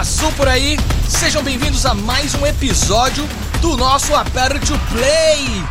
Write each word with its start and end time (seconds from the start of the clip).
passou 0.00 0.32
por 0.32 0.48
aí? 0.48 0.78
Sejam 1.06 1.42
bem-vindos 1.42 1.84
a 1.84 1.92
mais 1.92 2.34
um 2.34 2.46
episódio 2.46 3.28
do 3.60 3.76
nosso 3.76 4.14
Aperte 4.14 4.72
Play. 4.90 5.62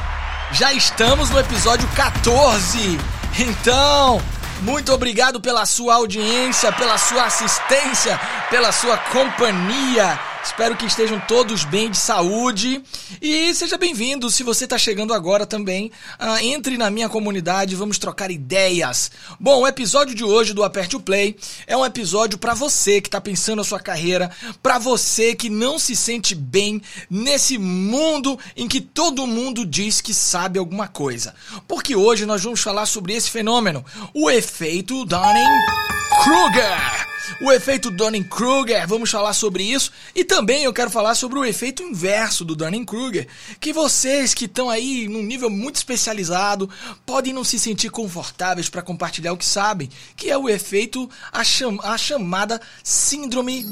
Já 0.51 0.71
estamos 0.71 1.31
no 1.31 1.39
episódio 1.39 1.89
14. 1.95 2.99
Então, 3.39 4.21
muito 4.61 4.93
obrigado 4.93 5.41
pela 5.41 5.65
sua 5.65 5.95
audiência, 5.95 6.71
pela 6.71 6.99
sua 6.99 7.23
assistência, 7.23 8.21
pela 8.51 8.71
sua 8.71 8.99
companhia. 8.99 10.19
Espero 10.49 10.75
que 10.75 10.87
estejam 10.87 11.19
todos 11.21 11.63
bem 11.63 11.91
de 11.91 11.97
saúde 11.97 12.83
e 13.21 13.53
seja 13.53 13.77
bem-vindo. 13.77 14.31
Se 14.31 14.41
você 14.41 14.63
está 14.63 14.79
chegando 14.79 15.13
agora 15.13 15.45
também, 15.45 15.91
uh, 16.19 16.37
entre 16.41 16.75
na 16.75 16.89
minha 16.89 17.07
comunidade, 17.07 17.75
vamos 17.75 17.99
trocar 17.99 18.31
ideias. 18.31 19.11
Bom, 19.39 19.61
o 19.61 19.67
episódio 19.67 20.15
de 20.15 20.23
hoje 20.23 20.53
do 20.53 20.63
Aperte 20.63 20.97
o 20.97 20.99
Play 20.99 21.37
é 21.67 21.77
um 21.77 21.85
episódio 21.85 22.37
para 22.37 22.55
você 22.55 22.99
que 22.99 23.07
está 23.07 23.21
pensando 23.21 23.61
a 23.61 23.63
sua 23.63 23.79
carreira, 23.79 24.31
para 24.61 24.79
você 24.79 25.35
que 25.35 25.49
não 25.49 25.77
se 25.77 25.95
sente 25.95 26.33
bem 26.33 26.81
nesse 27.09 27.59
mundo 27.59 28.37
em 28.57 28.67
que 28.67 28.81
todo 28.81 29.27
mundo 29.27 29.65
diz 29.65 30.01
que 30.01 30.15
sabe 30.15 30.57
alguma 30.57 30.87
coisa. 30.87 31.35
Porque 31.67 31.95
hoje 31.95 32.25
nós 32.25 32.43
vamos 32.43 32.59
falar 32.59 32.87
sobre 32.87 33.13
esse 33.13 33.29
fenômeno, 33.29 33.85
o 34.13 34.31
efeito 34.31 35.05
Dunning-Kruger 35.05 37.08
o 37.41 37.51
efeito 37.51 37.91
Dunning-Kruger, 37.91 38.87
vamos 38.87 39.09
falar 39.09 39.33
sobre 39.33 39.63
isso. 39.63 39.91
E 40.15 40.23
também 40.23 40.63
eu 40.63 40.73
quero 40.73 40.89
falar 40.89 41.15
sobre 41.15 41.39
o 41.39 41.45
efeito 41.45 41.83
inverso 41.83 42.43
do 42.45 42.55
Dunning-Kruger, 42.55 43.27
que 43.59 43.73
vocês 43.73 44.33
que 44.33 44.45
estão 44.45 44.69
aí 44.69 45.07
num 45.07 45.23
nível 45.23 45.49
muito 45.49 45.77
especializado 45.77 46.69
podem 47.05 47.33
não 47.33 47.43
se 47.43 47.59
sentir 47.59 47.89
confortáveis 47.89 48.69
para 48.69 48.81
compartilhar 48.81 49.33
o 49.33 49.37
que 49.37 49.45
sabem, 49.45 49.89
que 50.15 50.29
é 50.29 50.37
o 50.37 50.49
efeito, 50.49 51.09
a, 51.31 51.43
cham 51.43 51.79
a 51.83 51.97
chamada 51.97 52.59
síndrome 52.83 53.63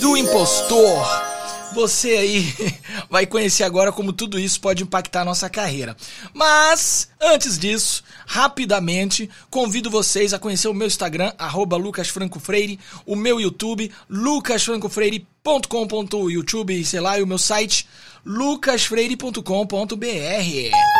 do 0.00 0.16
impostor. 0.16 1.47
Você 1.74 2.10
aí 2.10 2.54
vai 3.10 3.26
conhecer 3.26 3.64
agora 3.64 3.90
como 3.92 4.12
tudo 4.12 4.38
isso 4.38 4.60
pode 4.60 4.82
impactar 4.82 5.22
a 5.22 5.24
nossa 5.24 5.48
carreira. 5.50 5.96
Mas, 6.32 7.08
antes 7.20 7.58
disso, 7.58 8.04
rapidamente, 8.26 9.28
convido 9.50 9.90
vocês 9.90 10.32
a 10.34 10.38
conhecer 10.38 10.68
o 10.68 10.74
meu 10.74 10.86
Instagram, 10.86 11.32
lucasfrancofreire, 11.80 12.78
o 13.06 13.14
meu 13.14 13.40
YouTube, 13.40 13.92
lucasfrancofreire.com.youtube, 14.08 16.84
sei 16.84 17.00
lá, 17.00 17.18
e 17.18 17.22
o 17.22 17.26
meu 17.26 17.38
site, 17.38 17.88
lucasfreire.com.br. 18.24 20.98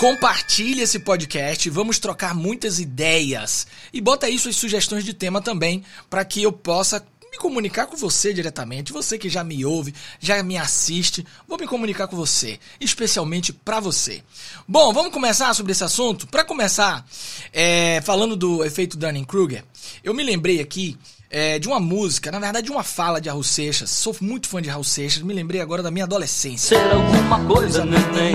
Compartilhe 0.00 0.80
esse 0.80 1.00
podcast, 1.00 1.68
vamos 1.68 1.98
trocar 1.98 2.34
muitas 2.34 2.80
ideias. 2.80 3.66
E 3.92 4.00
bota 4.00 4.24
aí 4.24 4.38
suas 4.38 4.56
sugestões 4.56 5.04
de 5.04 5.12
tema 5.12 5.42
também, 5.42 5.84
para 6.08 6.24
que 6.24 6.42
eu 6.42 6.50
possa 6.50 7.04
me 7.30 7.38
comunicar 7.38 7.86
com 7.86 7.96
você 7.96 8.34
diretamente, 8.34 8.92
você 8.92 9.16
que 9.16 9.28
já 9.28 9.44
me 9.44 9.64
ouve, 9.64 9.94
já 10.18 10.42
me 10.42 10.56
assiste, 10.56 11.24
vou 11.46 11.58
me 11.58 11.66
comunicar 11.66 12.08
com 12.08 12.16
você, 12.16 12.58
especialmente 12.80 13.52
para 13.52 13.78
você. 13.78 14.22
Bom, 14.66 14.92
vamos 14.92 15.12
começar 15.12 15.54
sobre 15.54 15.72
esse 15.72 15.84
assunto? 15.84 16.26
Para 16.26 16.44
começar, 16.44 17.06
é, 17.52 18.00
falando 18.02 18.34
do 18.34 18.64
efeito 18.64 18.96
Dunning-Kruger, 18.96 19.64
eu 20.02 20.12
me 20.12 20.24
lembrei 20.24 20.60
aqui 20.60 20.98
é, 21.30 21.60
de 21.60 21.68
uma 21.68 21.78
música, 21.78 22.32
na 22.32 22.40
verdade 22.40 22.66
de 22.66 22.72
uma 22.72 22.82
fala 22.82 23.20
de 23.20 23.28
Raul 23.28 23.44
Seixas. 23.44 23.90
Sou 23.90 24.14
muito 24.20 24.48
fã 24.48 24.60
de 24.60 24.68
Raul 24.68 24.82
Seixas, 24.82 25.22
me 25.22 25.32
lembrei 25.32 25.60
agora 25.60 25.82
da 25.82 25.90
minha 25.90 26.04
adolescência. 26.04 26.76
Ser 26.76 26.92
alguma 26.92 27.44
coisa, 27.44 27.84
neném, 27.84 28.34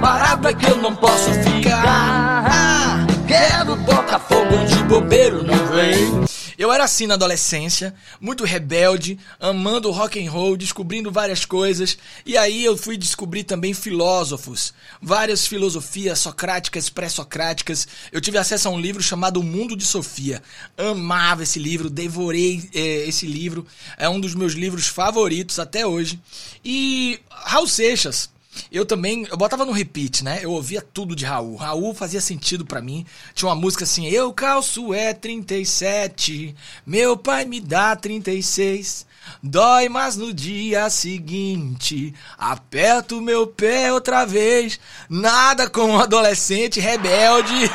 parado 0.00 0.46
é 0.46 0.54
que 0.54 0.66
eu 0.66 0.76
não 0.76 0.94
posso 0.94 1.30
ficar. 1.42 1.82
Ah, 1.84 3.06
quero 3.26 3.74
botar 3.76 4.20
fogo 4.20 4.64
de 4.64 4.76
bobeiro, 4.84 5.42
não 5.42 5.66
vem. 5.66 6.27
Eu 6.58 6.72
era 6.72 6.82
assim 6.82 7.06
na 7.06 7.14
adolescência, 7.14 7.94
muito 8.20 8.42
rebelde, 8.42 9.16
amando 9.38 9.92
rock 9.92 10.18
and 10.18 10.28
roll, 10.28 10.56
descobrindo 10.56 11.08
várias 11.08 11.44
coisas, 11.44 11.96
e 12.26 12.36
aí 12.36 12.64
eu 12.64 12.76
fui 12.76 12.96
descobrir 12.96 13.44
também 13.44 13.72
filósofos, 13.72 14.74
várias 15.00 15.46
filosofias 15.46 16.18
socráticas, 16.18 16.90
pré-socráticas. 16.90 17.86
Eu 18.10 18.20
tive 18.20 18.38
acesso 18.38 18.66
a 18.66 18.72
um 18.72 18.80
livro 18.80 19.00
chamado 19.00 19.38
O 19.38 19.44
Mundo 19.44 19.76
de 19.76 19.84
Sofia. 19.84 20.42
Amava 20.76 21.44
esse 21.44 21.60
livro, 21.60 21.88
devorei 21.88 22.68
é, 22.74 23.06
esse 23.06 23.24
livro, 23.24 23.64
é 23.96 24.08
um 24.08 24.18
dos 24.18 24.34
meus 24.34 24.54
livros 24.54 24.88
favoritos 24.88 25.60
até 25.60 25.86
hoje. 25.86 26.20
E 26.64 27.20
Raul 27.30 27.68
Seixas, 27.68 28.30
eu 28.70 28.84
também, 28.84 29.26
eu 29.30 29.36
botava 29.36 29.64
no 29.64 29.72
repeat, 29.72 30.22
né? 30.24 30.40
Eu 30.42 30.52
ouvia 30.52 30.82
tudo 30.82 31.14
de 31.14 31.24
Raul. 31.24 31.56
Raul 31.56 31.94
fazia 31.94 32.20
sentido 32.20 32.64
para 32.64 32.80
mim. 32.80 33.06
Tinha 33.34 33.48
uma 33.48 33.54
música 33.54 33.84
assim: 33.84 34.06
Eu 34.06 34.32
calço 34.32 34.92
é 34.92 35.12
37, 35.12 36.54
meu 36.86 37.16
pai 37.16 37.44
me 37.44 37.60
dá 37.60 37.94
36. 37.96 39.06
Dói, 39.42 39.88
mas 39.88 40.16
no 40.16 40.32
dia 40.32 40.88
seguinte 40.88 42.14
aperto 42.38 43.20
meu 43.20 43.46
pé 43.46 43.92
outra 43.92 44.24
vez. 44.24 44.80
Nada 45.08 45.68
como 45.68 45.94
um 45.94 46.00
adolescente 46.00 46.80
rebelde, 46.80 47.70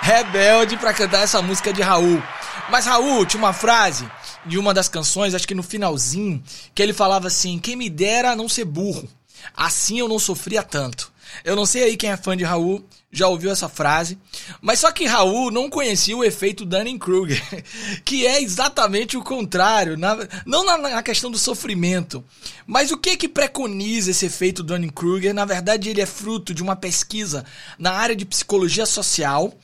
rebelde 0.00 0.76
para 0.76 0.94
cantar 0.94 1.22
essa 1.22 1.42
música 1.42 1.72
de 1.72 1.82
Raul. 1.82 2.22
Mas 2.70 2.86
Raul 2.86 3.24
tinha 3.24 3.42
uma 3.42 3.52
frase 3.52 4.10
de 4.44 4.58
uma 4.58 4.74
das 4.74 4.88
canções, 4.88 5.34
acho 5.34 5.46
que 5.46 5.54
no 5.54 5.62
finalzinho, 5.62 6.42
que 6.74 6.82
ele 6.82 6.92
falava 6.92 7.28
assim: 7.28 7.58
Quem 7.58 7.76
me 7.76 7.88
dera 7.88 8.36
não 8.36 8.48
ser 8.48 8.64
burro. 8.64 9.08
Assim 9.56 9.98
eu 9.98 10.08
não 10.08 10.18
sofria 10.18 10.62
tanto. 10.62 11.12
Eu 11.44 11.54
não 11.54 11.66
sei 11.66 11.84
aí 11.84 11.96
quem 11.96 12.10
é 12.10 12.16
fã 12.16 12.36
de 12.36 12.44
Raul 12.44 12.84
já 13.10 13.26
ouviu 13.26 13.50
essa 13.50 13.70
frase, 13.70 14.18
mas 14.60 14.80
só 14.80 14.92
que 14.92 15.06
Raul 15.06 15.50
não 15.50 15.70
conhecia 15.70 16.16
o 16.16 16.24
efeito 16.24 16.66
Dunning-Kruger, 16.66 17.42
que 18.04 18.26
é 18.26 18.42
exatamente 18.42 19.16
o 19.16 19.22
contrário, 19.22 19.96
na, 19.96 20.16
não 20.44 20.62
na, 20.64 20.76
na, 20.76 21.02
questão 21.02 21.30
do 21.30 21.38
sofrimento, 21.38 22.22
mas 22.66 22.90
o 22.90 22.98
que 22.98 23.16
que 23.16 23.28
preconiza 23.28 24.10
esse 24.10 24.26
efeito 24.26 24.62
Dunning-Kruger? 24.62 25.32
Na 25.32 25.46
verdade, 25.46 25.88
ele 25.88 26.02
é 26.02 26.06
fruto 26.06 26.52
de 26.52 26.62
uma 26.62 26.76
pesquisa 26.76 27.46
na 27.78 27.92
área 27.92 28.14
de 28.14 28.26
psicologia 28.26 28.84
social, 28.84 29.54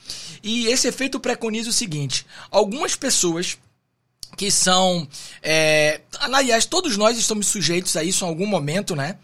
e 0.42 0.68
esse 0.68 0.88
efeito 0.88 1.20
preconiza 1.20 1.68
o 1.68 1.72
seguinte: 1.72 2.26
algumas 2.50 2.96
pessoas 2.96 3.58
que 4.36 4.50
são. 4.50 5.06
É, 5.42 6.00
aliás, 6.20 6.66
todos 6.66 6.96
nós 6.96 7.18
estamos 7.18 7.46
sujeitos 7.46 7.96
a 7.96 8.04
isso 8.04 8.24
em 8.24 8.28
algum 8.28 8.46
momento, 8.46 8.94
né? 8.94 9.16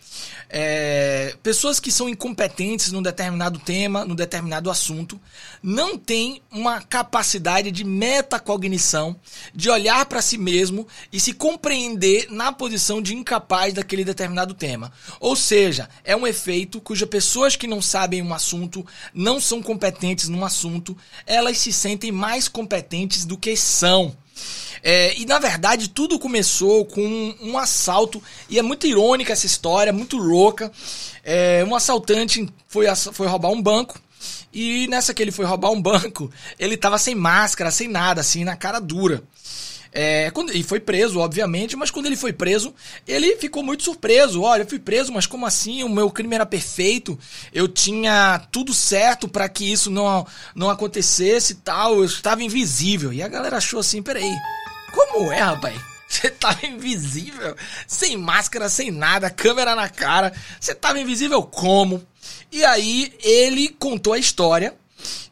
É, 0.53 1.37
pessoas 1.45 1.79
que 1.79 1.93
são 1.93 2.09
incompetentes 2.09 2.91
num 2.91 3.01
determinado 3.01 3.59
tema, 3.61 4.05
num 4.05 4.17
determinado 4.17 4.69
assunto, 4.69 5.21
não 5.63 5.97
têm 5.97 6.43
uma 6.51 6.81
capacidade 6.81 7.71
de 7.71 7.85
metacognição, 7.85 9.15
de 9.55 9.71
olhar 9.71 10.05
para 10.07 10.21
si 10.21 10.37
mesmo 10.37 10.89
e 11.13 11.21
se 11.21 11.33
compreender 11.33 12.27
na 12.31 12.51
posição 12.51 13.01
de 13.01 13.15
incapaz 13.15 13.75
daquele 13.75 14.05
determinado 14.05 14.53
tema. 14.53 14.93
Ou 15.21 15.37
seja, 15.37 15.89
é 16.03 16.17
um 16.17 16.27
efeito 16.27 16.81
cuja 16.81 17.07
pessoas 17.07 17.55
que 17.55 17.69
não 17.69 17.81
sabem 17.81 18.21
um 18.21 18.35
assunto, 18.35 18.85
não 19.15 19.41
são 19.41 19.63
competentes 19.63 20.29
num 20.29 20.45
assunto, 20.45 20.97
elas 21.27 21.59
se 21.59 21.73
sentem 21.73 22.11
mais 22.11 22.49
competentes 22.49 23.25
do 23.25 23.39
que 23.39 23.57
são. 23.57 24.17
É, 24.83 25.15
e 25.19 25.27
na 25.27 25.39
verdade 25.39 25.89
tudo 25.89 26.19
começou 26.19 26.87
com 26.87 27.03
um, 27.03 27.37
um, 27.43 27.59
assalto, 27.59 28.23
e 28.49 28.59
é 28.59 28.63
muito 28.63 28.87
irônica 28.87 29.33
essa 29.33 29.47
história, 29.47 29.93
muito 29.93 30.17
louca. 30.17 30.73
É, 31.23 31.65
um 31.67 31.75
assaltante 31.75 32.49
foi, 32.67 32.87
foi 33.13 33.27
roubar 33.27 33.51
um 33.51 33.61
banco. 33.61 34.01
E 34.53 34.87
nessa 34.89 35.15
que 35.15 35.23
ele 35.23 35.31
foi 35.31 35.45
roubar 35.45 35.71
um 35.71 35.81
banco, 35.83 36.31
ele 36.59 36.77
tava 36.77 36.99
sem 36.99 37.15
máscara, 37.15 37.71
sem 37.71 37.89
nada, 37.89 38.21
assim, 38.21 38.45
na 38.45 38.57
cara 38.57 38.81
dura. 38.81 39.23
É, 39.93 40.31
quando, 40.31 40.55
e 40.55 40.63
foi 40.63 40.79
preso, 40.79 41.19
obviamente, 41.19 41.77
mas 41.77 41.91
quando 41.91 42.07
ele 42.07 42.17
foi 42.17 42.33
preso, 42.33 42.73
ele 43.07 43.37
ficou 43.37 43.63
muito 43.63 43.83
surpreso. 43.83 44.43
Olha, 44.43 44.63
eu 44.63 44.69
fui 44.69 44.79
preso, 44.79 45.13
mas 45.13 45.27
como 45.27 45.47
assim? 45.47 45.83
O 45.83 45.89
meu 45.89 46.11
crime 46.11 46.35
era 46.35 46.47
perfeito, 46.47 47.19
eu 47.53 47.67
tinha 47.67 48.41
tudo 48.53 48.73
certo 48.73 49.29
para 49.29 49.49
que 49.49 49.71
isso 49.71 49.91
não, 49.91 50.27
não 50.55 50.71
acontecesse 50.71 51.55
e 51.55 51.57
tal, 51.57 51.97
eu 51.97 52.05
estava 52.05 52.43
invisível. 52.43 53.13
E 53.13 53.23
a 53.23 53.29
galera 53.29 53.57
achou 53.57 53.81
assim: 53.81 54.03
peraí, 54.03 54.33
como 54.93 55.33
é, 55.33 55.41
rapaz? 55.41 55.81
Você 56.09 56.29
tava 56.31 56.67
invisível, 56.67 57.57
sem 57.87 58.17
máscara, 58.17 58.69
sem 58.69 58.91
nada, 58.91 59.31
câmera 59.31 59.75
na 59.75 59.89
cara. 59.89 60.33
Você 60.61 60.75
tava 60.75 61.01
invisível 61.01 61.43
como? 61.43 62.05
E 62.53 62.65
aí 62.65 63.13
ele 63.23 63.69
contou 63.69 64.13
a 64.13 64.19
história, 64.19 64.75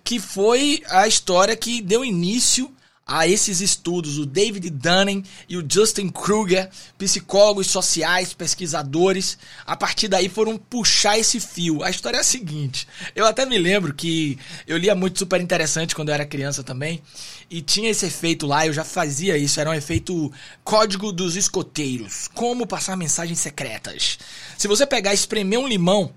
que 0.03 0.19
foi 0.19 0.83
a 0.89 1.07
história 1.07 1.57
que 1.57 1.83
deu 1.83 2.05
início 2.05 2.73
a 3.09 3.27
esses 3.27 3.63
estudos, 3.63 4.19
o 4.19 4.27
David 4.27 4.69
Dunning 4.69 5.25
e 5.49 5.57
o 5.57 5.67
Justin 5.67 6.11
Kruger, 6.11 6.69
psicólogos 6.99 7.69
sociais, 7.69 8.35
pesquisadores, 8.35 9.39
a 9.67 9.75
partir 9.75 10.09
daí 10.09 10.29
foram 10.29 10.59
puxar 10.59 11.19
esse 11.19 11.41
fio. 11.41 11.83
A 11.83 11.89
história 11.89 12.19
é 12.19 12.21
a 12.21 12.25
seguinte: 12.25 12.87
eu 13.17 13.25
até 13.25 13.47
me 13.47 13.57
lembro 13.57 13.95
que 13.95 14.39
eu 14.67 14.77
lia 14.77 14.95
muito 14.95 15.19
super 15.19 15.41
interessante 15.41 15.95
quando 15.95 16.11
eu 16.11 16.15
era 16.15 16.27
criança 16.27 16.63
também, 16.63 17.03
e 17.51 17.63
tinha 17.63 17.89
esse 17.89 18.05
efeito 18.05 18.47
lá, 18.47 18.67
eu 18.67 18.75
já 18.75 18.85
fazia 18.85 19.39
isso, 19.39 19.59
era 19.59 19.71
um 19.71 19.75
efeito 19.75 20.31
código 20.63 21.11
dos 21.11 21.35
escoteiros, 21.35 22.29
como 22.35 22.67
passar 22.67 22.95
mensagens 22.95 23.39
secretas. 23.39 24.19
Se 24.59 24.69
você 24.69 24.87
pegar, 24.87 25.15
espremer 25.15 25.59
um 25.59 25.67
limão 25.67 26.13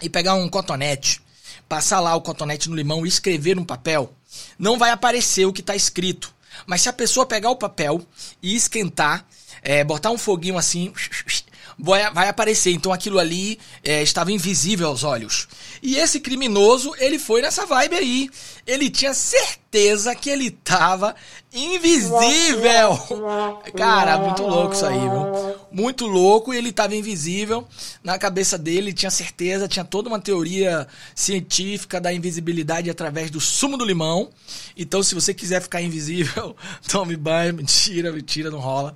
e 0.00 0.08
pegar 0.08 0.34
um 0.34 0.48
cotonete, 0.48 1.20
passar 1.68 2.00
lá 2.00 2.14
o 2.14 2.22
cotonete 2.22 2.70
no 2.70 2.76
limão 2.76 3.04
e 3.04 3.08
escrever 3.10 3.54
no 3.54 3.66
papel, 3.66 4.14
não 4.58 4.78
vai 4.78 4.90
aparecer 4.90 5.46
o 5.46 5.52
que 5.52 5.60
está 5.60 5.76
escrito. 5.76 6.34
Mas 6.66 6.82
se 6.82 6.88
a 6.88 6.92
pessoa 6.92 7.26
pegar 7.26 7.50
o 7.50 7.56
papel 7.56 8.04
e 8.42 8.54
esquentar, 8.56 9.24
é, 9.62 9.84
botar 9.84 10.10
um 10.10 10.18
foguinho 10.18 10.58
assim, 10.58 10.92
vai, 11.78 12.02
aparecer. 12.02 12.72
Então 12.72 12.92
aquilo 12.92 13.18
ali 13.18 13.58
é, 13.84 14.02
estava 14.02 14.32
invisível 14.32 14.88
aos 14.88 15.04
olhos. 15.04 15.48
E 15.82 15.96
esse 15.96 16.20
criminoso, 16.20 16.94
ele 16.98 17.18
foi 17.18 17.40
nessa 17.40 17.64
vibe 17.64 17.96
aí. 17.96 18.30
Ele 18.66 18.90
tinha 18.90 19.14
certeza 19.14 19.67
que 20.20 20.30
ele 20.30 20.50
tava 20.50 21.14
invisível. 21.52 22.98
Cara, 23.76 24.18
muito 24.18 24.42
louco 24.42 24.74
isso 24.74 24.86
aí, 24.86 24.98
viu? 24.98 25.56
Muito 25.70 26.06
louco 26.06 26.52
e 26.52 26.56
ele 26.56 26.72
tava 26.72 26.96
invisível. 26.96 27.66
Na 28.02 28.18
cabeça 28.18 28.56
dele, 28.56 28.92
tinha 28.92 29.10
certeza, 29.10 29.68
tinha 29.68 29.84
toda 29.84 30.08
uma 30.08 30.20
teoria 30.20 30.86
científica 31.14 32.00
da 32.00 32.12
invisibilidade 32.12 32.88
através 32.90 33.30
do 33.30 33.40
sumo 33.40 33.76
do 33.76 33.84
limão. 33.84 34.30
Então, 34.76 35.02
se 35.02 35.14
você 35.14 35.34
quiser 35.34 35.60
ficar 35.60 35.82
invisível, 35.82 36.56
tome 36.88 37.16
banho. 37.16 37.54
Mentira, 37.58 38.12
mentira, 38.12 38.50
não 38.50 38.58
rola 38.58 38.94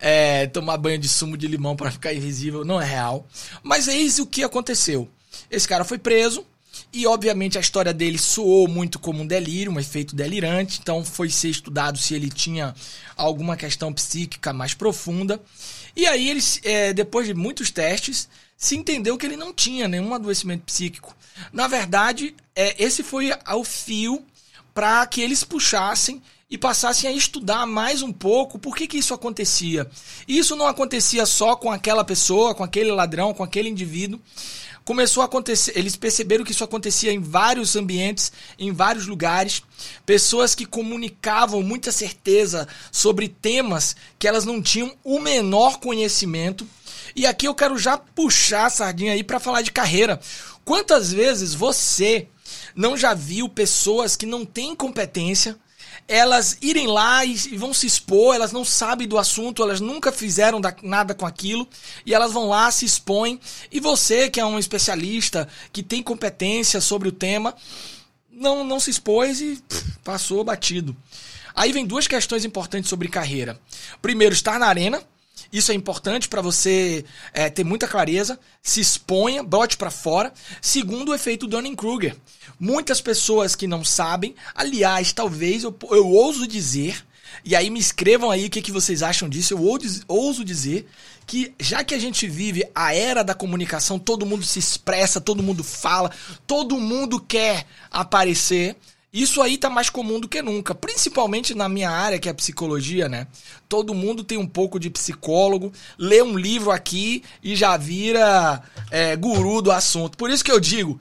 é, 0.00 0.46
tomar 0.46 0.76
banho 0.76 0.98
de 0.98 1.08
sumo 1.08 1.36
de 1.36 1.46
limão 1.46 1.76
para 1.76 1.90
ficar 1.90 2.14
invisível, 2.14 2.64
não 2.64 2.80
é 2.80 2.84
real. 2.84 3.26
Mas 3.62 3.88
eis 3.88 4.18
o 4.18 4.26
que 4.26 4.42
aconteceu. 4.42 5.08
Esse 5.50 5.66
cara 5.66 5.84
foi 5.84 5.98
preso 5.98 6.44
e, 6.92 7.06
obviamente, 7.06 7.58
a 7.58 7.60
história 7.60 7.92
dele 7.92 8.18
soou 8.18 8.66
muito 8.66 8.98
como 8.98 9.22
um 9.22 9.26
delírio, 9.26 9.72
um 9.72 9.80
efeito 9.80 10.16
delirante. 10.16 10.78
Então, 10.80 11.04
foi 11.04 11.28
ser 11.28 11.50
estudado 11.50 11.98
se 11.98 12.14
ele 12.14 12.30
tinha 12.30 12.74
alguma 13.16 13.56
questão 13.56 13.92
psíquica 13.92 14.52
mais 14.52 14.74
profunda. 14.74 15.40
E 15.94 16.06
aí, 16.06 16.28
eles, 16.28 16.60
é, 16.64 16.92
depois 16.92 17.26
de 17.26 17.34
muitos 17.34 17.70
testes, 17.70 18.28
se 18.56 18.76
entendeu 18.76 19.16
que 19.18 19.26
ele 19.26 19.36
não 19.36 19.52
tinha 19.52 19.86
nenhum 19.86 20.14
adoecimento 20.14 20.64
psíquico. 20.64 21.14
Na 21.52 21.68
verdade, 21.68 22.34
é, 22.56 22.82
esse 22.82 23.02
foi 23.02 23.30
o 23.54 23.64
fio 23.64 24.24
para 24.72 25.06
que 25.06 25.20
eles 25.20 25.44
puxassem 25.44 26.22
e 26.50 26.56
passassem 26.56 27.10
a 27.10 27.12
estudar 27.12 27.66
mais 27.66 28.02
um 28.02 28.12
pouco 28.12 28.58
por 28.58 28.74
que, 28.74 28.86
que 28.86 28.98
isso 28.98 29.12
acontecia. 29.12 29.88
E 30.26 30.38
isso 30.38 30.56
não 30.56 30.66
acontecia 30.66 31.26
só 31.26 31.54
com 31.54 31.70
aquela 31.70 32.04
pessoa, 32.04 32.54
com 32.54 32.64
aquele 32.64 32.90
ladrão, 32.90 33.34
com 33.34 33.42
aquele 33.42 33.68
indivíduo. 33.68 34.18
Começou 34.88 35.22
a 35.22 35.26
acontecer, 35.26 35.76
eles 35.76 35.96
perceberam 35.96 36.42
que 36.42 36.52
isso 36.52 36.64
acontecia 36.64 37.12
em 37.12 37.20
vários 37.20 37.76
ambientes, 37.76 38.32
em 38.58 38.72
vários 38.72 39.06
lugares. 39.06 39.62
Pessoas 40.06 40.54
que 40.54 40.64
comunicavam 40.64 41.62
muita 41.62 41.92
certeza 41.92 42.66
sobre 42.90 43.28
temas 43.28 43.94
que 44.18 44.26
elas 44.26 44.46
não 44.46 44.62
tinham 44.62 44.90
o 45.04 45.20
menor 45.20 45.78
conhecimento. 45.78 46.66
E 47.14 47.26
aqui 47.26 47.46
eu 47.46 47.54
quero 47.54 47.76
já 47.76 47.98
puxar 47.98 48.64
a 48.64 48.70
sardinha 48.70 49.12
aí 49.12 49.22
para 49.22 49.38
falar 49.38 49.60
de 49.60 49.72
carreira. 49.72 50.18
Quantas 50.64 51.12
vezes 51.12 51.52
você 51.52 52.26
não 52.74 52.96
já 52.96 53.12
viu 53.12 53.46
pessoas 53.46 54.16
que 54.16 54.24
não 54.24 54.42
têm 54.42 54.74
competência, 54.74 55.58
elas 56.06 56.56
irem 56.62 56.86
lá 56.86 57.24
e, 57.24 57.34
vão 57.56 57.74
se 57.74 57.86
expor, 57.86 58.34
elas 58.34 58.52
não 58.52 58.64
sabem 58.64 59.06
do 59.06 59.18
assunto, 59.18 59.62
elas 59.62 59.80
nunca 59.80 60.10
fizeram 60.10 60.60
nada 60.82 61.14
com 61.14 61.26
aquilo, 61.26 61.68
e 62.04 62.14
elas 62.14 62.32
vão 62.32 62.48
lá, 62.48 62.70
se 62.70 62.84
expõem, 62.84 63.40
e 63.70 63.78
você, 63.78 64.30
que 64.30 64.40
é 64.40 64.44
um 64.44 64.58
especialista, 64.58 65.48
que 65.72 65.82
tem 65.82 66.02
competência 66.02 66.80
sobre 66.80 67.08
o 67.08 67.12
tema, 67.12 67.54
não, 68.30 68.64
não 68.64 68.80
se 68.80 68.90
expôs 68.90 69.40
e 69.40 69.56
pff, 69.68 69.98
passou 70.02 70.44
batido. 70.44 70.96
Aí 71.54 71.72
vem 71.72 71.84
duas 71.84 72.06
questões 72.06 72.44
importantes 72.44 72.88
sobre 72.88 73.08
carreira. 73.08 73.60
Primeiro, 74.00 74.32
estar 74.32 74.60
na 74.60 74.66
arena. 74.66 75.02
Isso 75.52 75.72
é 75.72 75.74
importante 75.74 76.28
para 76.28 76.42
você 76.42 77.04
é, 77.32 77.48
ter 77.48 77.64
muita 77.64 77.88
clareza, 77.88 78.38
se 78.62 78.80
exponha, 78.80 79.42
bote 79.42 79.76
para 79.76 79.90
fora. 79.90 80.32
Segundo, 80.60 81.10
o 81.10 81.14
efeito 81.14 81.46
Dunning-Kruger. 81.46 82.16
Muitas 82.58 83.00
pessoas 83.00 83.54
que 83.54 83.66
não 83.66 83.84
sabem, 83.84 84.34
aliás, 84.54 85.12
talvez 85.12 85.62
eu, 85.62 85.76
eu 85.90 86.08
ouso 86.08 86.46
dizer, 86.46 87.04
e 87.44 87.54
aí 87.54 87.70
me 87.70 87.78
escrevam 87.78 88.30
aí 88.30 88.46
o 88.46 88.50
que, 88.50 88.62
que 88.62 88.72
vocês 88.72 89.02
acham 89.02 89.28
disso, 89.28 89.54
eu 89.54 89.80
ouso 90.08 90.44
dizer 90.44 90.88
que 91.26 91.52
já 91.60 91.84
que 91.84 91.94
a 91.94 91.98
gente 91.98 92.26
vive 92.26 92.64
a 92.74 92.94
era 92.94 93.22
da 93.22 93.34
comunicação, 93.34 93.98
todo 93.98 94.24
mundo 94.24 94.44
se 94.44 94.58
expressa, 94.58 95.20
todo 95.20 95.42
mundo 95.42 95.62
fala, 95.62 96.10
todo 96.46 96.80
mundo 96.80 97.20
quer 97.20 97.66
aparecer. 97.90 98.74
Isso 99.12 99.40
aí 99.40 99.56
tá 99.56 99.70
mais 99.70 99.88
comum 99.88 100.20
do 100.20 100.28
que 100.28 100.42
nunca, 100.42 100.74
principalmente 100.74 101.54
na 101.54 101.66
minha 101.66 101.90
área, 101.90 102.18
que 102.18 102.28
é 102.28 102.32
a 102.32 102.34
psicologia, 102.34 103.08
né? 103.08 103.26
Todo 103.66 103.94
mundo 103.94 104.22
tem 104.22 104.36
um 104.36 104.46
pouco 104.46 104.78
de 104.78 104.90
psicólogo, 104.90 105.72
lê 105.96 106.20
um 106.22 106.36
livro 106.36 106.70
aqui 106.70 107.22
e 107.42 107.56
já 107.56 107.74
vira 107.78 108.62
é, 108.90 109.16
guru 109.16 109.62
do 109.62 109.72
assunto. 109.72 110.18
Por 110.18 110.28
isso 110.28 110.44
que 110.44 110.52
eu 110.52 110.60
digo, 110.60 111.00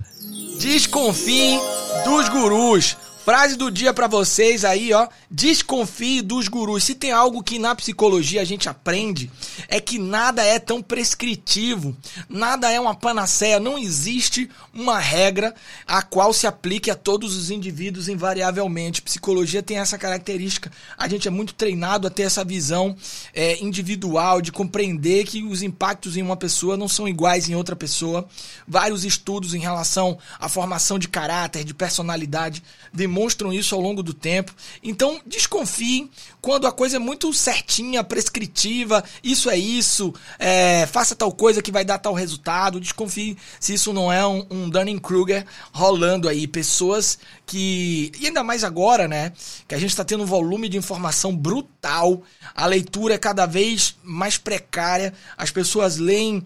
desconfiem 0.57 1.59
dos 2.05 2.29
gurus. 2.29 2.95
Frase 3.27 3.57
do 3.57 3.69
dia 3.69 3.93
para 3.93 4.07
vocês 4.07 4.63
aí, 4.63 4.93
ó. 4.93 5.05
Desconfie 5.29 6.21
dos 6.21 6.47
gurus. 6.47 6.85
Se 6.85 6.95
tem 6.95 7.11
algo 7.11 7.43
que 7.43 7.59
na 7.59 7.75
psicologia 7.75 8.41
a 8.41 8.45
gente 8.45 8.69
aprende, 8.69 9.29
é 9.67 9.81
que 9.81 9.99
nada 9.99 10.41
é 10.41 10.57
tão 10.57 10.81
prescritivo, 10.81 11.93
nada 12.29 12.71
é 12.71 12.79
uma 12.79 12.95
panaceia, 12.95 13.59
não 13.59 13.77
existe 13.77 14.49
uma 14.73 14.97
regra 14.97 15.53
a 15.85 16.01
qual 16.01 16.31
se 16.31 16.47
aplique 16.47 16.89
a 16.89 16.95
todos 16.95 17.35
os 17.35 17.51
indivíduos 17.51 18.07
invariavelmente. 18.07 19.01
Psicologia 19.01 19.61
tem 19.61 19.77
essa 19.77 19.97
característica. 19.97 20.71
A 20.97 21.09
gente 21.09 21.27
é 21.27 21.31
muito 21.31 21.53
treinado 21.53 22.07
a 22.07 22.09
ter 22.09 22.23
essa 22.23 22.45
visão 22.45 22.95
é, 23.33 23.61
individual, 23.61 24.41
de 24.41 24.53
compreender 24.53 25.25
que 25.25 25.43
os 25.43 25.61
impactos 25.61 26.15
em 26.15 26.21
uma 26.21 26.37
pessoa 26.37 26.77
não 26.77 26.87
são 26.87 27.05
iguais 27.05 27.49
em 27.49 27.55
outra 27.55 27.75
pessoa. 27.75 28.25
Vários 28.65 29.03
estudos 29.03 29.53
em 29.53 29.59
relação 29.59 30.17
à 30.39 30.47
formação 30.47 30.97
de 30.97 31.09
caráter, 31.09 31.65
de 31.65 31.73
personalidade, 31.73 32.63
demonstram 32.93 33.16
isso 33.53 33.75
ao 33.75 33.81
longo 33.81 34.03
do 34.03 34.13
tempo. 34.13 34.53
Então, 34.83 35.19
desconfiem 35.25 36.09
quando 36.41 36.67
a 36.67 36.71
coisa 36.71 36.97
é 36.97 36.99
muito 36.99 37.33
certinha, 37.33 38.03
prescritiva, 38.03 39.03
isso 39.23 39.49
é 39.49 39.57
isso, 39.57 40.13
é, 40.39 40.85
faça 40.85 41.15
tal 41.15 41.31
coisa 41.31 41.61
que 41.61 41.71
vai 41.71 41.83
dar 41.83 41.97
tal 41.97 42.13
resultado. 42.13 42.79
Desconfie 42.79 43.37
se 43.59 43.73
isso 43.73 43.91
não 43.93 44.11
é 44.11 44.25
um, 44.25 44.45
um 44.49 44.69
Dunning-Kruger 44.69 45.45
rolando 45.71 46.29
aí. 46.29 46.47
Pessoas 46.47 47.17
que. 47.45 48.11
E 48.19 48.27
ainda 48.27 48.43
mais 48.43 48.63
agora, 48.63 49.07
né? 49.07 49.33
Que 49.67 49.75
a 49.75 49.79
gente 49.79 49.89
está 49.89 50.03
tendo 50.03 50.23
um 50.23 50.27
volume 50.27 50.69
de 50.69 50.77
informação 50.77 51.35
brutal, 51.35 52.21
a 52.55 52.65
leitura 52.65 53.15
é 53.15 53.17
cada 53.17 53.45
vez 53.45 53.95
mais 54.03 54.37
precária, 54.37 55.13
as 55.37 55.51
pessoas 55.51 55.97
leem 55.97 56.45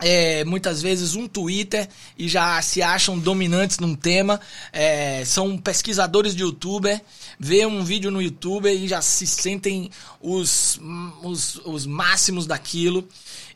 é, 0.00 0.44
muitas 0.44 0.82
vezes 0.82 1.14
um 1.14 1.28
Twitter 1.28 1.88
e 2.18 2.28
já 2.28 2.60
se 2.62 2.82
acham 2.82 3.18
dominantes 3.18 3.78
num 3.78 3.94
tema. 3.94 4.40
É, 4.72 5.24
são 5.24 5.56
pesquisadores 5.58 6.34
de 6.34 6.42
youtuber, 6.42 7.00
vê 7.38 7.64
um 7.66 7.84
vídeo 7.84 8.10
no 8.10 8.20
YouTube 8.20 8.70
e 8.70 8.88
já 8.88 9.02
se 9.02 9.26
sentem 9.26 9.90
os, 10.20 10.80
os, 11.22 11.56
os 11.64 11.86
máximos 11.86 12.46
daquilo. 12.46 13.06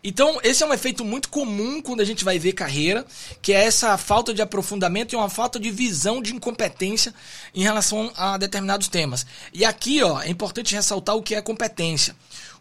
Então, 0.07 0.39
esse 0.43 0.63
é 0.63 0.67
um 0.67 0.75
efeito 0.75 1.03
muito 1.03 1.31
comum 1.31 1.81
quando 1.81 2.01
a 2.01 2.05
gente 2.05 2.27
vai 2.27 2.39
ver 2.39 2.53
carreira, 2.53 3.07
que 3.41 3.55
é 3.55 3.65
essa 3.65 3.97
falta 3.97 4.35
de 4.35 4.43
aprofundamento 4.43 5.15
e 5.15 5.17
uma 5.17 5.31
falta 5.31 5.59
de 5.59 5.71
visão 5.71 6.21
de 6.21 6.35
incompetência 6.35 7.15
em 7.55 7.63
relação 7.63 8.13
a 8.15 8.37
determinados 8.37 8.89
temas. 8.89 9.25
E 9.51 9.65
aqui, 9.65 10.03
ó, 10.03 10.21
é 10.21 10.29
importante 10.29 10.75
ressaltar 10.75 11.17
o 11.17 11.23
que 11.23 11.35
é 11.35 11.41
competência. 11.41 12.15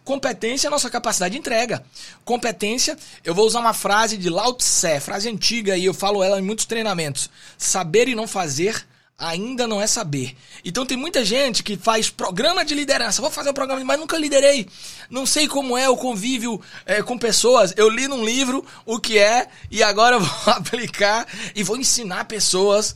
Competência 0.03 0.67
é 0.67 0.69
a 0.69 0.71
nossa 0.71 0.89
capacidade 0.89 1.33
de 1.33 1.39
entrega. 1.39 1.83
Competência, 2.25 2.97
eu 3.23 3.33
vou 3.33 3.45
usar 3.45 3.59
uma 3.59 3.73
frase 3.73 4.17
de 4.17 4.29
Lao 4.29 4.53
Tse, 4.53 4.99
frase 4.99 5.29
antiga 5.29 5.77
e 5.77 5.85
eu 5.85 5.93
falo 5.93 6.23
ela 6.23 6.39
em 6.39 6.43
muitos 6.43 6.65
treinamentos. 6.65 7.29
Saber 7.57 8.07
e 8.07 8.15
não 8.15 8.27
fazer 8.27 8.85
ainda 9.17 9.65
não 9.65 9.81
é 9.81 9.87
saber. 9.87 10.35
Então 10.65 10.85
tem 10.85 10.97
muita 10.97 11.23
gente 11.23 11.63
que 11.63 11.77
faz 11.77 12.09
programa 12.09 12.65
de 12.65 12.73
liderança. 12.73 13.21
Vou 13.21 13.31
fazer 13.31 13.51
um 13.51 13.53
programa, 13.53 13.83
mas 13.83 13.99
nunca 13.99 14.17
liderei. 14.17 14.67
Não 15.09 15.25
sei 15.25 15.47
como 15.47 15.77
é 15.77 15.87
o 15.89 15.97
convívio 15.97 16.59
é, 16.85 17.01
com 17.01 17.17
pessoas. 17.17 17.73
Eu 17.77 17.89
li 17.89 18.07
num 18.07 18.25
livro 18.25 18.65
o 18.85 18.99
que 18.99 19.17
é 19.17 19.47
e 19.71 19.81
agora 19.81 20.19
vou 20.19 20.29
aplicar 20.53 21.25
e 21.55 21.63
vou 21.63 21.77
ensinar 21.77 22.25
pessoas 22.25 22.93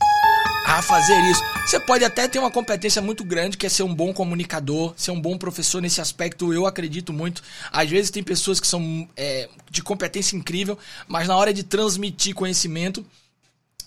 a 0.68 0.82
fazer 0.82 1.18
isso. 1.30 1.42
Você 1.66 1.80
pode 1.80 2.04
até 2.04 2.28
ter 2.28 2.38
uma 2.38 2.50
competência 2.50 3.00
muito 3.00 3.24
grande, 3.24 3.56
que 3.56 3.64
é 3.64 3.70
ser 3.70 3.84
um 3.84 3.94
bom 3.94 4.12
comunicador, 4.12 4.92
ser 4.98 5.10
um 5.10 5.20
bom 5.20 5.38
professor 5.38 5.80
nesse 5.80 5.98
aspecto, 5.98 6.52
eu 6.52 6.66
acredito 6.66 7.10
muito. 7.10 7.42
Às 7.72 7.88
vezes 7.88 8.10
tem 8.10 8.22
pessoas 8.22 8.60
que 8.60 8.66
são 8.66 9.08
é, 9.16 9.48
de 9.70 9.82
competência 9.82 10.36
incrível, 10.36 10.78
mas 11.06 11.26
na 11.26 11.36
hora 11.36 11.54
de 11.54 11.62
transmitir 11.62 12.34
conhecimento, 12.34 13.04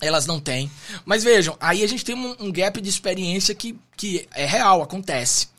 elas 0.02 0.26
não 0.26 0.40
têm. 0.40 0.72
Mas 1.06 1.24
vejam, 1.24 1.56
aí 1.60 1.84
a 1.84 1.88
gente 1.88 2.04
tem 2.04 2.16
um, 2.16 2.36
um 2.40 2.52
gap 2.52 2.82
de 2.82 2.90
experiência 2.90 3.54
que, 3.54 3.78
que 3.96 4.28
é 4.34 4.46
real, 4.48 4.82
acontece. 4.82 5.50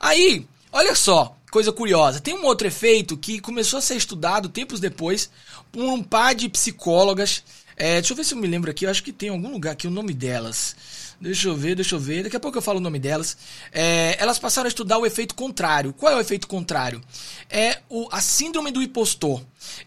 Aí, 0.00 0.44
olha 0.72 0.96
só, 0.96 1.36
coisa 1.52 1.70
curiosa. 1.70 2.18
Tem 2.18 2.34
um 2.34 2.46
outro 2.46 2.66
efeito 2.66 3.16
que 3.16 3.38
começou 3.38 3.78
a 3.78 3.82
ser 3.82 3.94
estudado 3.94 4.48
tempos 4.48 4.80
depois 4.80 5.30
por 5.70 5.84
um 5.84 6.02
par 6.02 6.34
de 6.34 6.48
psicólogas 6.48 7.44
é, 7.76 7.94
deixa 7.94 8.12
eu 8.12 8.16
ver 8.16 8.24
se 8.24 8.34
eu 8.34 8.38
me 8.38 8.46
lembro 8.46 8.70
aqui. 8.70 8.86
Eu 8.86 8.90
acho 8.90 9.02
que 9.02 9.12
tem 9.12 9.28
algum 9.28 9.50
lugar 9.50 9.72
aqui 9.72 9.86
o 9.86 9.90
nome 9.90 10.12
delas. 10.12 10.76
Deixa 11.20 11.48
eu 11.48 11.56
ver, 11.56 11.74
deixa 11.74 11.94
eu 11.94 12.00
ver. 12.00 12.24
Daqui 12.24 12.36
a 12.36 12.40
pouco 12.40 12.58
eu 12.58 12.62
falo 12.62 12.78
o 12.78 12.82
nome 12.82 12.98
delas. 12.98 13.36
É, 13.72 14.16
elas 14.18 14.38
passaram 14.38 14.66
a 14.66 14.68
estudar 14.68 14.98
o 14.98 15.06
efeito 15.06 15.34
contrário. 15.34 15.92
Qual 15.92 16.12
é 16.12 16.16
o 16.16 16.20
efeito 16.20 16.46
contrário? 16.46 17.00
É 17.48 17.80
o, 17.88 18.08
a 18.10 18.20
síndrome 18.20 18.70
do 18.70 18.82
impostor. 18.82 19.42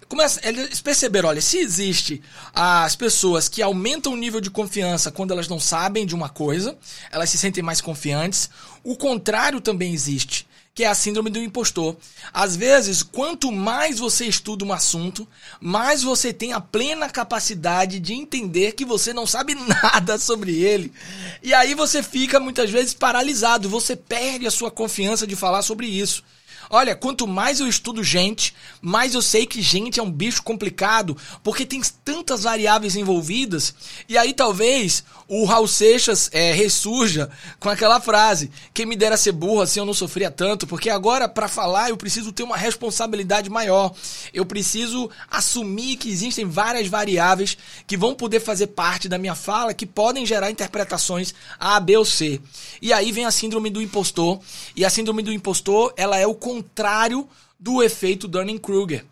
Começa, 0.07 0.39
eles 0.47 0.81
perceberam, 0.81 1.29
olha, 1.29 1.41
se 1.41 1.57
existe 1.57 2.21
as 2.53 2.95
pessoas 2.95 3.47
que 3.47 3.61
aumentam 3.61 4.13
o 4.13 4.17
nível 4.17 4.41
de 4.41 4.49
confiança 4.49 5.11
quando 5.11 5.31
elas 5.31 5.47
não 5.47 5.59
sabem 5.59 6.05
de 6.05 6.15
uma 6.15 6.29
coisa, 6.29 6.77
elas 7.11 7.29
se 7.29 7.37
sentem 7.37 7.63
mais 7.63 7.81
confiantes. 7.81 8.49
O 8.83 8.95
contrário 8.95 9.61
também 9.61 9.93
existe, 9.93 10.47
que 10.77 10.83
é 10.83 10.87
a 10.87 10.93
síndrome 10.93 11.31
do 11.31 11.41
impostor. 11.41 11.97
Às 12.31 12.55
vezes, 12.55 13.01
quanto 13.01 13.51
mais 13.51 13.97
você 13.97 14.27
estuda 14.27 14.63
um 14.63 14.71
assunto, 14.71 15.27
mais 15.59 16.03
você 16.03 16.31
tem 16.31 16.53
a 16.53 16.61
plena 16.61 17.09
capacidade 17.09 17.99
de 17.99 18.13
entender 18.13 18.73
que 18.73 18.85
você 18.85 19.11
não 19.11 19.25
sabe 19.25 19.55
nada 19.81 20.19
sobre 20.19 20.63
ele. 20.63 20.93
E 21.41 21.51
aí 21.51 21.73
você 21.73 22.03
fica 22.03 22.39
muitas 22.39 22.69
vezes 22.69 22.93
paralisado, 22.93 23.67
você 23.67 23.95
perde 23.95 24.45
a 24.45 24.51
sua 24.51 24.69
confiança 24.69 25.25
de 25.25 25.35
falar 25.35 25.63
sobre 25.63 25.87
isso. 25.87 26.23
Olha, 26.69 26.95
quanto 26.95 27.27
mais 27.27 27.59
eu 27.59 27.67
estudo 27.67 28.03
gente, 28.03 28.53
mais 28.81 29.13
eu 29.13 29.21
sei 29.21 29.45
que 29.45 29.61
gente 29.61 29.99
é 29.99 30.03
um 30.03 30.11
bicho 30.11 30.43
complicado, 30.43 31.15
porque 31.43 31.65
tem 31.65 31.81
tantas 32.03 32.43
variáveis 32.43 32.95
envolvidas. 32.95 33.73
E 34.07 34.17
aí 34.17 34.33
talvez 34.33 35.03
o 35.27 35.45
Raul 35.45 35.67
Seixas 35.67 36.29
é, 36.33 36.51
ressurja 36.51 37.29
com 37.59 37.69
aquela 37.69 37.99
frase: 37.99 38.51
quem 38.73 38.85
me 38.85 38.95
dera 38.95 39.17
ser 39.17 39.31
burro 39.31 39.61
assim 39.61 39.79
eu 39.79 39.85
não 39.85 39.93
sofria 39.93 40.31
tanto, 40.31 40.67
porque 40.67 40.89
agora 40.89 41.27
para 41.27 41.47
falar 41.47 41.89
eu 41.89 41.97
preciso 41.97 42.31
ter 42.31 42.43
uma 42.43 42.57
responsabilidade 42.57 43.49
maior. 43.49 43.93
Eu 44.33 44.45
preciso 44.45 45.09
assumir 45.29 45.97
que 45.97 46.09
existem 46.09 46.45
várias 46.45 46.87
variáveis 46.87 47.57
que 47.85 47.97
vão 47.97 48.13
poder 48.13 48.39
fazer 48.39 48.67
parte 48.67 49.07
da 49.07 49.17
minha 49.17 49.35
fala, 49.35 49.73
que 49.73 49.85
podem 49.85 50.25
gerar 50.25 50.51
interpretações 50.51 51.33
A, 51.59 51.79
B 51.79 51.97
ou 51.97 52.05
C. 52.05 52.41
E 52.81 52.91
aí 52.93 53.11
vem 53.11 53.25
a 53.25 53.31
síndrome 53.31 53.69
do 53.69 53.81
impostor. 53.81 54.39
E 54.75 54.85
a 54.85 54.89
síndrome 54.89 55.23
do 55.23 55.33
impostor, 55.33 55.93
ela 55.97 56.17
é 56.17 56.27
o 56.27 56.35
contrário 56.61 57.27
do 57.59 57.81
efeito 57.83 58.27
Dunning-Kruger. 58.27 59.05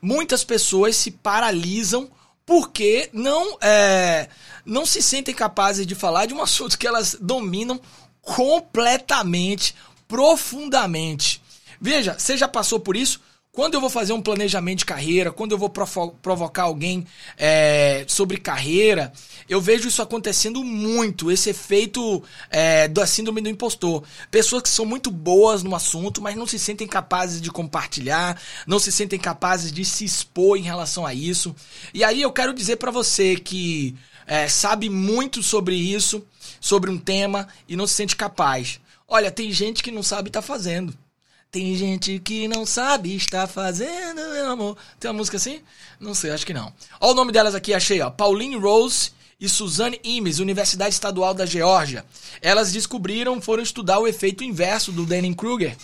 Muitas 0.00 0.44
pessoas 0.44 0.96
se 0.96 1.10
paralisam 1.10 2.10
porque 2.44 3.10
não, 3.12 3.58
é, 3.60 4.28
não 4.64 4.86
se 4.86 5.02
sentem 5.02 5.34
capazes 5.34 5.86
de 5.86 5.94
falar 5.94 6.26
de 6.26 6.34
um 6.34 6.40
assunto 6.42 6.78
que 6.78 6.86
elas 6.86 7.16
dominam 7.20 7.80
completamente, 8.22 9.74
profundamente. 10.06 11.42
Veja, 11.80 12.16
você 12.18 12.36
já 12.36 12.48
passou 12.48 12.80
por 12.80 12.96
isso? 12.96 13.20
Quando 13.56 13.72
eu 13.72 13.80
vou 13.80 13.88
fazer 13.88 14.12
um 14.12 14.20
planejamento 14.20 14.80
de 14.80 14.84
carreira, 14.84 15.32
quando 15.32 15.52
eu 15.52 15.56
vou 15.56 15.70
provocar 15.70 16.64
alguém 16.64 17.06
é, 17.38 18.04
sobre 18.06 18.36
carreira, 18.36 19.10
eu 19.48 19.62
vejo 19.62 19.88
isso 19.88 20.02
acontecendo 20.02 20.62
muito, 20.62 21.32
esse 21.32 21.48
efeito 21.48 22.22
é, 22.50 22.86
da 22.86 23.06
síndrome 23.06 23.40
do 23.40 23.48
impostor. 23.48 24.02
Pessoas 24.30 24.62
que 24.62 24.68
são 24.68 24.84
muito 24.84 25.10
boas 25.10 25.62
no 25.62 25.74
assunto, 25.74 26.20
mas 26.20 26.36
não 26.36 26.46
se 26.46 26.58
sentem 26.58 26.86
capazes 26.86 27.40
de 27.40 27.50
compartilhar, 27.50 28.38
não 28.66 28.78
se 28.78 28.92
sentem 28.92 29.18
capazes 29.18 29.72
de 29.72 29.86
se 29.86 30.04
expor 30.04 30.58
em 30.58 30.62
relação 30.62 31.06
a 31.06 31.14
isso. 31.14 31.56
E 31.94 32.04
aí 32.04 32.20
eu 32.20 32.32
quero 32.32 32.52
dizer 32.52 32.76
para 32.76 32.90
você 32.90 33.36
que 33.36 33.96
é, 34.26 34.48
sabe 34.48 34.90
muito 34.90 35.42
sobre 35.42 35.74
isso, 35.74 36.22
sobre 36.60 36.90
um 36.90 36.98
tema, 36.98 37.48
e 37.66 37.74
não 37.74 37.86
se 37.86 37.94
sente 37.94 38.16
capaz. 38.16 38.78
Olha, 39.08 39.30
tem 39.30 39.50
gente 39.50 39.82
que 39.82 39.90
não 39.90 40.02
sabe 40.02 40.28
estar 40.28 40.42
tá 40.42 40.46
fazendo. 40.46 41.05
Tem 41.50 41.74
gente 41.74 42.18
que 42.18 42.48
não 42.48 42.66
sabe 42.66 43.14
está 43.16 43.46
fazendo, 43.46 44.20
meu 44.32 44.50
amor. 44.50 44.76
Tem 45.00 45.10
uma 45.10 45.18
música 45.18 45.36
assim? 45.36 45.60
Não 45.98 46.14
sei, 46.14 46.30
acho 46.30 46.44
que 46.44 46.52
não. 46.52 46.72
Olha 47.00 47.12
o 47.12 47.14
nome 47.14 47.32
delas 47.32 47.54
aqui, 47.54 47.72
achei, 47.72 48.00
ó. 48.00 48.10
Pauline 48.10 48.56
Rose 48.56 49.12
e 49.40 49.48
Suzanne 49.48 50.00
Imes, 50.02 50.38
Universidade 50.38 50.94
Estadual 50.94 51.32
da 51.32 51.46
Geórgia. 51.46 52.04
Elas 52.42 52.72
descobriram, 52.72 53.40
foram 53.40 53.62
estudar 53.62 53.98
o 53.98 54.06
efeito 54.06 54.44
inverso 54.44 54.92
do 54.92 55.06
Dunning-Kruger, 55.06 55.76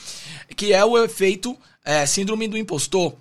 que 0.56 0.72
é 0.72 0.84
o 0.84 1.02
efeito 1.02 1.56
é, 1.84 2.04
síndrome 2.06 2.48
do 2.48 2.58
impostor. 2.58 3.14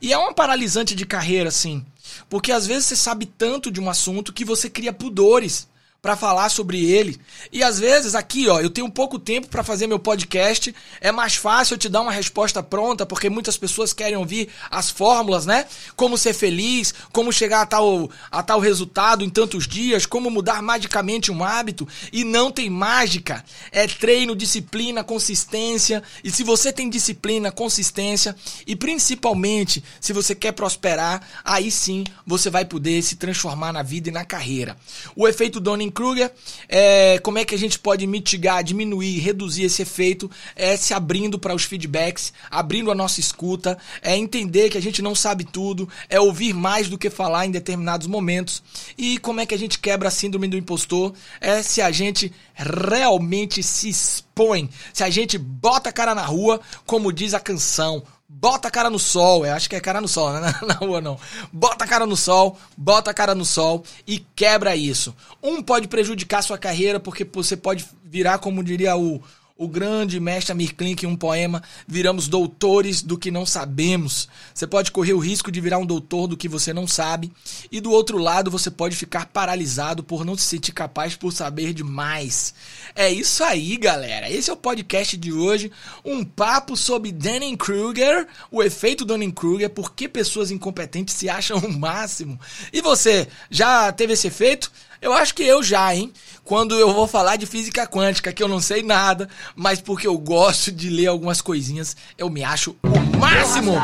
E 0.00 0.12
é 0.12 0.18
uma 0.18 0.32
paralisante 0.34 0.94
de 0.94 1.06
carreira, 1.06 1.48
assim. 1.48 1.84
Porque 2.28 2.52
às 2.52 2.66
vezes 2.66 2.86
você 2.86 2.96
sabe 2.96 3.26
tanto 3.26 3.70
de 3.70 3.80
um 3.80 3.88
assunto 3.90 4.32
que 4.32 4.44
você 4.44 4.68
cria 4.68 4.92
pudores 4.92 5.68
para 6.00 6.16
falar 6.16 6.48
sobre 6.48 6.84
ele. 6.84 7.18
E 7.50 7.62
às 7.62 7.78
vezes 7.78 8.14
aqui, 8.14 8.48
ó, 8.48 8.60
eu 8.60 8.70
tenho 8.70 8.88
pouco 8.88 9.18
tempo 9.18 9.48
para 9.48 9.64
fazer 9.64 9.86
meu 9.88 9.98
podcast, 9.98 10.74
é 11.00 11.10
mais 11.10 11.34
fácil 11.34 11.74
eu 11.74 11.78
te 11.78 11.88
dar 11.88 12.02
uma 12.02 12.12
resposta 12.12 12.62
pronta, 12.62 13.04
porque 13.04 13.28
muitas 13.28 13.56
pessoas 13.56 13.92
querem 13.92 14.16
ouvir 14.16 14.48
as 14.70 14.90
fórmulas, 14.90 15.44
né? 15.44 15.66
Como 15.96 16.16
ser 16.16 16.34
feliz, 16.34 16.94
como 17.12 17.32
chegar 17.32 17.62
a 17.62 17.66
tal 17.66 18.08
a 18.30 18.42
tal 18.42 18.60
resultado 18.60 19.24
em 19.24 19.28
tantos 19.28 19.66
dias, 19.66 20.06
como 20.06 20.30
mudar 20.30 20.62
magicamente 20.62 21.32
um 21.32 21.42
hábito, 21.42 21.86
e 22.12 22.22
não 22.22 22.50
tem 22.50 22.70
mágica. 22.70 23.44
É 23.72 23.86
treino, 23.88 24.36
disciplina, 24.36 25.02
consistência. 25.02 26.02
E 26.22 26.30
se 26.30 26.44
você 26.44 26.72
tem 26.72 26.88
disciplina, 26.88 27.50
consistência 27.50 28.36
e 28.66 28.76
principalmente 28.76 29.82
se 30.00 30.12
você 30.12 30.34
quer 30.34 30.52
prosperar, 30.52 31.26
aí 31.44 31.70
sim 31.70 32.04
você 32.24 32.50
vai 32.50 32.64
poder 32.64 33.02
se 33.02 33.16
transformar 33.16 33.72
na 33.72 33.82
vida 33.82 34.10
e 34.10 34.12
na 34.12 34.24
carreira. 34.24 34.76
O 35.16 35.26
efeito 35.26 35.58
Donning 35.58 35.87
Dunning-Kruger, 35.88 36.30
é, 36.68 37.18
como 37.18 37.38
é 37.38 37.44
que 37.44 37.54
a 37.54 37.58
gente 37.58 37.78
pode 37.78 38.06
mitigar, 38.06 38.62
diminuir, 38.62 39.18
reduzir 39.18 39.64
esse 39.64 39.82
efeito, 39.82 40.30
é 40.54 40.76
se 40.76 40.94
abrindo 40.94 41.38
para 41.38 41.54
os 41.54 41.64
feedbacks, 41.64 42.32
abrindo 42.50 42.90
a 42.90 42.94
nossa 42.94 43.20
escuta, 43.20 43.78
é 44.02 44.16
entender 44.16 44.70
que 44.70 44.78
a 44.78 44.82
gente 44.82 45.02
não 45.02 45.14
sabe 45.14 45.44
tudo, 45.44 45.88
é 46.08 46.20
ouvir 46.20 46.52
mais 46.54 46.88
do 46.88 46.98
que 46.98 47.10
falar 47.10 47.46
em 47.46 47.50
determinados 47.50 48.06
momentos. 48.06 48.62
E 48.96 49.18
como 49.18 49.40
é 49.40 49.46
que 49.46 49.54
a 49.54 49.58
gente 49.58 49.78
quebra 49.78 50.08
a 50.08 50.12
síndrome 50.12 50.48
do 50.48 50.56
impostor? 50.56 51.14
É 51.40 51.62
se 51.62 51.80
a 51.80 51.90
gente 51.90 52.32
realmente 52.54 53.62
se 53.62 53.88
expõe, 53.88 54.68
se 54.92 55.02
a 55.02 55.10
gente 55.10 55.38
bota 55.38 55.90
a 55.90 55.92
cara 55.92 56.14
na 56.14 56.24
rua, 56.24 56.60
como 56.86 57.12
diz 57.12 57.34
a 57.34 57.40
canção, 57.40 58.02
bota 58.28 58.68
a 58.68 58.70
cara 58.70 58.90
no 58.90 58.98
sol, 58.98 59.46
eu 59.46 59.54
acho 59.54 59.70
que 59.70 59.74
é 59.74 59.80
cara 59.80 60.00
no 60.00 60.08
sol, 60.08 60.32
né? 60.32 60.54
Na 60.66 60.74
rua 60.74 61.00
não. 61.00 61.18
Bota 61.52 61.84
a 61.84 61.88
cara 61.88 62.04
no 62.04 62.16
sol, 62.16 62.58
bota 62.76 63.10
a 63.10 63.14
cara 63.14 63.34
no 63.34 63.44
sol 63.44 63.82
e 64.06 64.18
quebra 64.36 64.76
isso. 64.76 65.14
Um 65.42 65.62
pode 65.62 65.88
prejudicar 65.88 66.42
sua 66.42 66.58
carreira 66.58 67.00
porque 67.00 67.24
você 67.24 67.56
pode 67.56 67.86
virar, 68.04 68.38
como 68.38 68.62
diria 68.62 68.96
o, 68.96 69.22
o 69.58 69.66
grande 69.66 70.20
mestre 70.20 70.52
Amir 70.52 70.76
Klink 70.76 71.04
em 71.04 71.08
um 71.08 71.16
poema, 71.16 71.60
viramos 71.86 72.28
doutores 72.28 73.02
do 73.02 73.18
que 73.18 73.28
não 73.28 73.44
sabemos. 73.44 74.28
Você 74.54 74.68
pode 74.68 74.92
correr 74.92 75.14
o 75.14 75.18
risco 75.18 75.50
de 75.50 75.60
virar 75.60 75.78
um 75.78 75.84
doutor 75.84 76.28
do 76.28 76.36
que 76.36 76.48
você 76.48 76.72
não 76.72 76.86
sabe, 76.86 77.32
e 77.70 77.80
do 77.80 77.90
outro 77.90 78.18
lado 78.18 78.52
você 78.52 78.70
pode 78.70 78.94
ficar 78.94 79.26
paralisado 79.26 80.04
por 80.04 80.24
não 80.24 80.38
se 80.38 80.44
sentir 80.44 80.70
capaz 80.70 81.16
por 81.16 81.32
saber 81.32 81.74
demais. 81.74 82.54
É 82.94 83.10
isso 83.10 83.42
aí, 83.42 83.76
galera. 83.76 84.30
Esse 84.30 84.48
é 84.48 84.52
o 84.52 84.56
podcast 84.56 85.16
de 85.16 85.32
hoje, 85.32 85.72
um 86.04 86.24
papo 86.24 86.76
sobre 86.76 87.10
Dunning-Kruger, 87.10 88.28
o 88.52 88.62
efeito 88.62 89.04
Dunning-Kruger, 89.04 89.70
por 89.70 89.92
que 89.92 90.08
pessoas 90.08 90.52
incompetentes 90.52 91.16
se 91.16 91.28
acham 91.28 91.58
o 91.58 91.72
máximo. 91.72 92.38
E 92.72 92.80
você, 92.80 93.26
já 93.50 93.90
teve 93.90 94.12
esse 94.12 94.28
efeito? 94.28 94.70
Eu 95.00 95.12
acho 95.12 95.34
que 95.34 95.44
eu 95.44 95.62
já, 95.62 95.94
hein? 95.94 96.12
Quando 96.48 96.74
eu 96.76 96.94
vou 96.94 97.06
falar 97.06 97.36
de 97.36 97.44
física 97.44 97.86
quântica, 97.86 98.32
que 98.32 98.42
eu 98.42 98.48
não 98.48 98.58
sei 98.58 98.82
nada, 98.82 99.28
mas 99.54 99.82
porque 99.82 100.06
eu 100.06 100.16
gosto 100.16 100.72
de 100.72 100.88
ler 100.88 101.08
algumas 101.08 101.42
coisinhas, 101.42 101.94
eu 102.16 102.30
me 102.30 102.42
acho 102.42 102.74
o 102.82 103.18
máximo. 103.18 103.74